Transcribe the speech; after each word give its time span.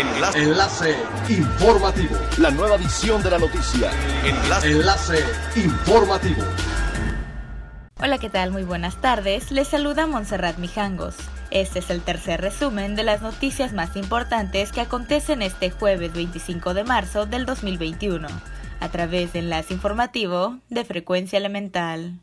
Enlace. 0.00 0.42
Enlace 0.42 0.96
informativo. 1.28 2.16
La 2.38 2.50
nueva 2.50 2.76
edición 2.76 3.22
de 3.22 3.30
la 3.32 3.38
noticia. 3.38 3.90
Enlace. 4.24 4.70
Enlace 4.70 5.24
informativo. 5.56 6.42
Hola, 7.98 8.16
¿qué 8.16 8.30
tal? 8.30 8.50
Muy 8.50 8.62
buenas 8.62 8.98
tardes. 9.02 9.52
Les 9.52 9.68
saluda 9.68 10.06
Montserrat 10.06 10.56
Mijangos. 10.56 11.16
Este 11.50 11.80
es 11.80 11.90
el 11.90 12.00
tercer 12.00 12.40
resumen 12.40 12.96
de 12.96 13.04
las 13.04 13.20
noticias 13.20 13.74
más 13.74 13.94
importantes 13.94 14.72
que 14.72 14.80
acontecen 14.80 15.42
este 15.42 15.70
jueves 15.70 16.14
25 16.14 16.72
de 16.72 16.84
marzo 16.84 17.26
del 17.26 17.44
2021, 17.44 18.26
a 18.80 18.88
través 18.88 19.34
de 19.34 19.40
Enlace 19.40 19.74
Informativo 19.74 20.60
de 20.70 20.86
Frecuencia 20.86 21.36
Elemental. 21.36 22.20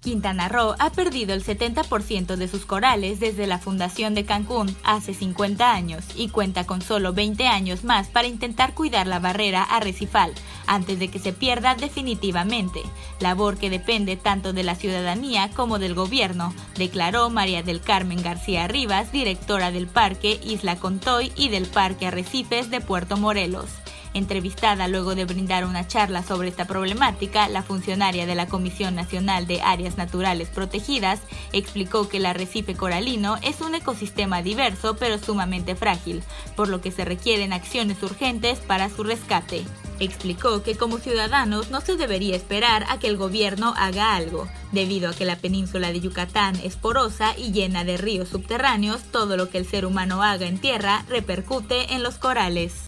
Quintana 0.00 0.48
Roo 0.48 0.74
ha 0.78 0.90
perdido 0.90 1.34
el 1.34 1.44
70% 1.44 2.36
de 2.36 2.48
sus 2.48 2.64
corales 2.64 3.20
desde 3.20 3.46
la 3.46 3.58
fundación 3.58 4.14
de 4.14 4.24
Cancún 4.24 4.74
hace 4.82 5.12
50 5.12 5.72
años 5.72 6.04
y 6.14 6.30
cuenta 6.30 6.64
con 6.64 6.80
solo 6.80 7.12
20 7.12 7.46
años 7.46 7.84
más 7.84 8.08
para 8.08 8.26
intentar 8.26 8.74
cuidar 8.74 9.06
la 9.06 9.18
barrera 9.18 9.62
arrecifal 9.62 10.32
antes 10.66 10.98
de 10.98 11.08
que 11.08 11.18
se 11.18 11.34
pierda 11.34 11.74
definitivamente, 11.74 12.80
labor 13.18 13.58
que 13.58 13.68
depende 13.68 14.16
tanto 14.16 14.52
de 14.52 14.62
la 14.62 14.74
ciudadanía 14.74 15.50
como 15.50 15.78
del 15.78 15.94
gobierno, 15.94 16.54
declaró 16.76 17.28
María 17.28 17.62
del 17.62 17.80
Carmen 17.80 18.22
García 18.22 18.68
Rivas, 18.68 19.12
directora 19.12 19.70
del 19.70 19.86
Parque 19.86 20.40
Isla 20.42 20.76
Contoy 20.76 21.32
y 21.36 21.48
del 21.48 21.66
Parque 21.66 22.06
Arrecifes 22.06 22.70
de 22.70 22.80
Puerto 22.80 23.16
Morelos. 23.16 23.79
Entrevistada 24.12 24.88
luego 24.88 25.14
de 25.14 25.24
brindar 25.24 25.64
una 25.64 25.86
charla 25.86 26.24
sobre 26.24 26.48
esta 26.48 26.66
problemática, 26.66 27.48
la 27.48 27.62
funcionaria 27.62 28.26
de 28.26 28.34
la 28.34 28.46
Comisión 28.46 28.96
Nacional 28.96 29.46
de 29.46 29.62
Áreas 29.62 29.96
Naturales 29.96 30.48
Protegidas 30.48 31.20
explicó 31.52 32.08
que 32.08 32.16
el 32.16 32.26
arrecife 32.26 32.74
coralino 32.74 33.36
es 33.42 33.60
un 33.60 33.76
ecosistema 33.76 34.42
diverso 34.42 34.96
pero 34.96 35.18
sumamente 35.18 35.76
frágil, 35.76 36.24
por 36.56 36.68
lo 36.68 36.80
que 36.80 36.90
se 36.90 37.04
requieren 37.04 37.52
acciones 37.52 38.02
urgentes 38.02 38.58
para 38.58 38.88
su 38.88 39.04
rescate. 39.04 39.64
Explicó 40.00 40.62
que 40.62 40.76
como 40.76 40.98
ciudadanos 40.98 41.70
no 41.70 41.80
se 41.80 41.96
debería 41.96 42.34
esperar 42.34 42.86
a 42.88 42.98
que 42.98 43.06
el 43.06 43.16
gobierno 43.16 43.74
haga 43.76 44.16
algo. 44.16 44.48
Debido 44.72 45.10
a 45.10 45.14
que 45.14 45.26
la 45.26 45.36
península 45.36 45.92
de 45.92 46.00
Yucatán 46.00 46.56
es 46.64 46.76
porosa 46.76 47.34
y 47.36 47.52
llena 47.52 47.84
de 47.84 47.98
ríos 47.98 48.30
subterráneos, 48.30 49.02
todo 49.12 49.36
lo 49.36 49.50
que 49.50 49.58
el 49.58 49.66
ser 49.66 49.84
humano 49.84 50.22
haga 50.22 50.46
en 50.46 50.58
tierra 50.58 51.04
repercute 51.08 51.92
en 51.92 52.02
los 52.02 52.16
corales. 52.16 52.86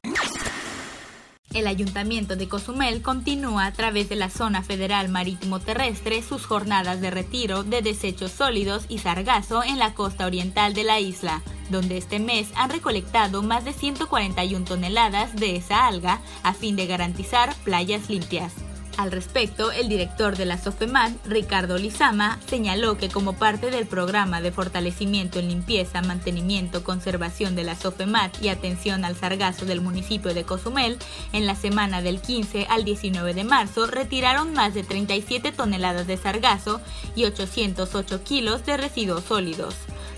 El 1.55 1.67
Ayuntamiento 1.67 2.35
de 2.35 2.49
Cozumel 2.49 3.03
continúa 3.03 3.67
a 3.67 3.73
través 3.73 4.09
de 4.09 4.17
la 4.17 4.31
Zona 4.31 4.63
Federal 4.63 5.11
Marítimo 5.11 5.61
Terrestre 5.61 6.23
sus 6.23 6.47
jornadas 6.47 7.03
de 7.03 7.11
retiro 7.11 7.63
de 7.63 7.83
desechos 7.83 8.31
sólidos 8.31 8.87
y 8.89 8.99
sargazo 8.99 9.63
en 9.63 9.79
la 9.79 9.93
costa 9.93 10.25
oriental 10.25 10.73
de 10.73 10.85
la 10.85 10.99
isla, 10.99 11.43
donde 11.69 11.99
este 11.99 12.21
mes 12.21 12.49
han 12.55 12.71
recolectado 12.71 13.43
más 13.43 13.67
de 13.67 13.75
141 13.75 14.65
toneladas 14.65 15.37
de 15.37 15.57
esa 15.57 15.87
alga 15.87 16.21
a 16.43 16.55
fin 16.55 16.75
de 16.75 16.87
garantizar 16.87 17.55
playas 17.65 18.09
limpias. 18.09 18.55
Al 18.99 19.11
respecto, 19.11 19.73
el 19.73 19.89
director 19.89 20.37
de 20.37 20.45
la 20.45 20.59
SOFEMAT, 20.59 21.13
Ricardo 21.27 21.79
Lizama, 21.79 22.39
señaló 22.47 22.99
que 22.99 23.09
como 23.09 23.33
parte 23.33 23.71
del 23.71 23.87
programa 23.87 24.43
de 24.43 24.53
fortalecimiento 24.53 25.39
en 25.39 25.49
limpieza, 25.49 26.03
mantenimiento, 26.03 26.85
conservación 26.85 27.57
de 27.57 27.65
la 27.65 27.75
SOFEMAT 27.75 28.43
y 28.43 28.49
atención 28.49 29.05
al 29.05 29.17
sargazo 29.17 29.65
del 29.65 29.81
municipio 29.81 30.35
de 30.35 30.45
Cozumel, 30.45 30.99
en 31.33 31.47
la 31.47 31.57
semana 31.57 32.03
del 32.03 32.21
15 32.21 32.67
al 32.69 32.85
19 32.85 33.33
de 33.33 33.45
marzo 33.45 33.87
retiraron 33.87 34.53
más 34.53 34.75
de 34.75 34.85
37 34.85 35.53
toneladas 35.53 36.07
de 36.07 36.19
sargazo 36.19 36.81
y 37.17 37.25
808 37.25 38.23
kilos 38.25 38.67
de 38.67 38.77
residuos 38.77 39.25
sólidos. 39.25 39.75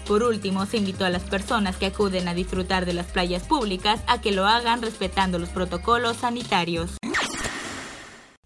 Por 0.06 0.22
último, 0.22 0.66
se 0.66 0.78
invitó 0.78 1.06
a 1.06 1.10
las 1.10 1.22
personas 1.22 1.76
que 1.76 1.86
acuden 1.86 2.28
a 2.28 2.34
disfrutar 2.34 2.84
de 2.84 2.92
las 2.92 3.06
playas 3.06 3.44
públicas 3.44 4.00
a 4.06 4.20
que 4.20 4.32
lo 4.32 4.46
hagan 4.46 4.82
respetando 4.82 5.38
los 5.38 5.48
protocolos 5.48 6.18
sanitarios 6.18 6.90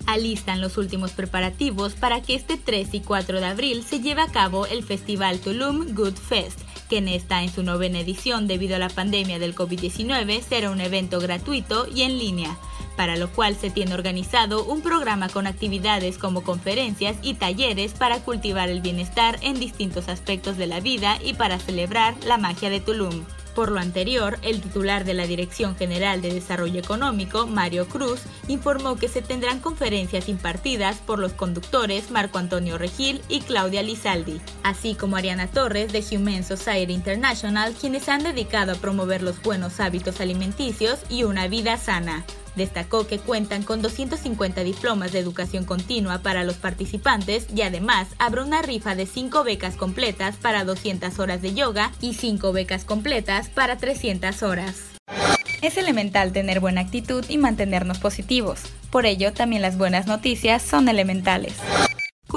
alistan 0.09 0.63
los 0.63 0.79
últimos 0.79 1.13
preparativos 1.13 1.93
para 1.93 2.23
que 2.23 2.35
este 2.35 2.57
3 2.57 2.95
y 2.95 3.01
4 3.01 3.41
de 3.41 3.47
abril 3.47 3.85
se 3.85 4.01
lleve 4.01 4.23
a 4.23 4.29
cabo 4.29 4.67
el 4.67 4.83
Festival 4.83 5.39
Tulum 5.39 5.95
Good 5.95 6.17
Fest, 6.17 6.61
que 6.89 6.99
está 7.15 7.43
en 7.43 7.53
su 7.53 7.63
novena 7.63 8.01
edición 8.01 8.47
debido 8.47 8.77
a 8.77 8.79
la 8.79 8.89
pandemia 8.89 9.39
del 9.39 9.55
COVID-19 9.55 10.41
será 10.41 10.71
un 10.71 10.81
evento 10.81 11.21
gratuito 11.21 11.87
y 11.95 12.03
en 12.03 12.19
línea, 12.19 12.57
para 12.97 13.19
lo 13.19 13.31
cual 13.31 13.55
se 13.55 13.69
tiene 13.69 13.93
organizado 13.93 14.65
un 14.65 14.81
programa 14.81 15.29
con 15.29 15.47
actividades 15.47 16.17
como 16.17 16.43
conferencias 16.43 17.19
y 17.21 17.35
talleres 17.35 17.93
para 17.93 18.21
cultivar 18.21 18.71
el 18.71 18.81
bienestar 18.81 19.39
en 19.43 19.61
distintos 19.61 20.09
aspectos 20.09 20.57
de 20.57 20.69
la 20.69 20.81
vida 20.81 21.19
y 21.23 21.35
para 21.35 21.59
celebrar 21.59 22.15
la 22.25 22.39
magia 22.39 22.71
de 22.71 22.81
Tulum. 22.81 23.25
Por 23.59 23.73
lo 23.73 23.81
anterior, 23.81 24.39
el 24.43 24.61
titular 24.61 25.05
de 25.05 25.15
la 25.15 25.27
Dirección 25.27 25.75
General 25.75 26.23
de 26.23 26.33
Desarrollo 26.33 26.79
Económico, 26.79 27.49
Mario 27.49 27.89
Cruz, 27.89 28.21
informó 28.47 28.95
que 28.95 29.09
se 29.09 29.21
tendrán 29.21 29.59
conferencias 29.59 30.29
impartidas 30.29 30.99
por 30.99 31.19
los 31.19 31.33
conductores 31.33 32.13
Marco 32.13 32.39
Antonio 32.39 32.79
Regil 32.79 33.21
y 33.29 33.41
Claudia 33.41 33.83
Lizaldi, 33.83 34.41
así 34.63 34.95
como 34.95 35.17
Ariana 35.17 35.49
Torres 35.49 35.93
de 35.93 36.05
Humane 36.17 36.45
Society 36.45 36.93
International, 36.93 37.75
quienes 37.75 38.09
han 38.09 38.23
dedicado 38.23 38.71
a 38.71 38.77
promover 38.77 39.25
los 39.25 39.43
buenos 39.43 39.81
hábitos 39.81 40.21
alimenticios 40.21 41.01
y 41.09 41.25
una 41.25 41.49
vida 41.49 41.79
sana. 41.79 42.25
Destacó 42.59 43.07
que 43.07 43.21
cuentan 43.21 43.63
con 43.63 43.83
250 43.83 44.65
diplomas 44.65 45.13
de 45.13 45.21
educación 45.21 45.65
continua 45.65 46.19
para 46.19 46.43
los 46.43 46.57
participantes 46.57 47.47
y 47.55 47.63
además 47.63 48.09
habrá 48.19 48.43
una 48.43 48.63
rifa 48.63 48.97
de 48.97 49.07
5 49.07 49.45
becas 49.45 49.77
completas 49.77 50.35
para 50.35 50.65
200 50.65 51.21
horas 51.21 51.41
de 51.41 51.55
yoga 51.55 51.93
y 52.01 52.15
5 52.15 52.53
becas 52.53 52.85
completas 52.85 53.49
para 53.49 53.79
300 53.79 54.43
horas. 54.43 54.75
Es 55.63 55.77
elemental 55.77 56.33
tener 56.33 56.59
buena 56.59 56.81
actitud 56.81 57.25
y 57.29 57.39
mantenernos 57.39 57.99
positivos. 57.99 58.63
Por 58.91 59.07
ello, 59.07 59.33
también 59.33 59.63
las 59.63 59.79
buenas 59.79 60.09
noticias 60.09 60.61
son 60.61 60.89
elementales. 60.89 61.55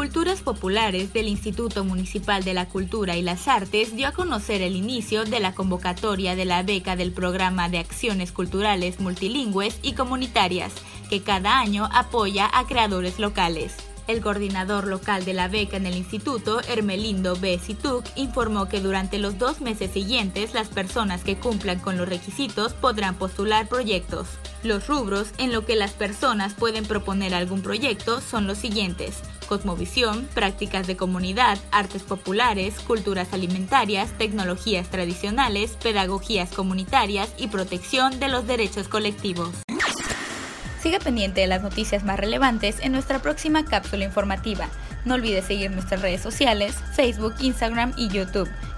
Culturas 0.02 0.42
Populares 0.42 1.14
del 1.14 1.28
Instituto 1.28 1.86
Municipal 1.86 2.44
de 2.44 2.56
la 2.56 2.68
Cultura 2.68 3.18
y 3.18 3.22
las 3.22 3.48
Artes 3.48 3.96
dio 3.96 4.08
a 4.08 4.14
conocer 4.14 4.64
el 4.64 4.76
inicio 4.76 5.26
de 5.26 5.40
la 5.40 5.54
convocatoria 5.54 6.36
de 6.36 6.44
la 6.44 6.64
beca 6.64 6.96
del 6.96 7.12
Programa 7.12 7.70
de 7.70 7.78
Acciones 7.78 8.32
Culturales 8.32 9.00
Multilingües 9.00 9.78
y 9.84 9.94
Comunitarias, 9.94 10.74
que 11.08 11.22
cada 11.22 11.60
año 11.60 11.88
apoya 11.94 12.50
a 12.52 12.66
creadores 12.66 13.20
locales. 13.20 13.76
El 14.08 14.22
coordinador 14.22 14.88
local 14.88 15.24
de 15.24 15.36
la 15.36 15.48
beca 15.48 15.78
en 15.78 15.86
el 15.86 15.96
instituto, 15.96 16.62
Hermelindo 16.62 17.36
B. 17.36 17.60
Situk, 17.60 18.04
informó 18.16 18.68
que 18.68 18.80
durante 18.80 19.20
los 19.20 19.38
dos 19.38 19.62
meses 19.62 19.92
siguientes 19.92 20.56
las 20.56 20.70
personas 20.70 21.24
que 21.24 21.38
cumplan 21.38 21.80
con 21.80 21.98
los 21.98 22.10
requisitos 22.10 22.74
podrán 22.74 23.14
postular 23.14 23.68
proyectos. 23.68 24.28
Los 24.64 24.88
rubros 24.88 25.28
en 25.38 25.52
lo 25.52 25.64
que 25.64 25.76
las 25.76 25.92
personas 25.92 26.56
pueden 26.56 26.86
proponer 26.86 27.36
algún 27.36 27.62
proyecto 27.62 28.20
son 28.20 28.48
los 28.48 28.58
siguientes 28.58 29.22
cosmovisión, 29.48 30.28
prácticas 30.34 30.88
de 30.88 30.98
comunidad, 30.98 31.58
artes 31.72 32.04
populares, 32.04 32.80
culturas 32.80 33.34
alimentarias, 33.34 34.12
tecnologías 34.18 34.90
tradicionales, 34.90 35.72
pedagogías 35.82 36.52
comunitarias 36.52 37.34
y 37.38 37.48
protección 37.48 38.20
de 38.20 38.30
los 38.30 38.48
derechos 38.48 38.88
colectivos. 38.88 39.50
Siga 40.82 40.98
pendiente 41.00 41.42
de 41.42 41.48
las 41.48 41.62
noticias 41.62 42.04
más 42.04 42.20
relevantes 42.20 42.80
en 42.80 42.92
nuestra 42.92 43.22
próxima 43.22 43.66
cápsula 43.66 44.04
informativa. 44.04 44.68
No 45.06 45.16
olvide 45.16 45.42
seguir 45.42 45.70
nuestras 45.72 46.02
redes 46.02 46.22
sociales, 46.22 46.76
Facebook, 46.96 47.36
Instagram 47.40 47.94
y 47.98 48.08
YouTube. 48.10 48.50